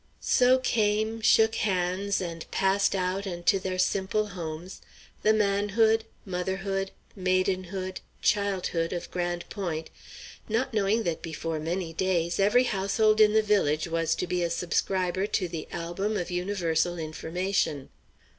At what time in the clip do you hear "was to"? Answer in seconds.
13.87-14.25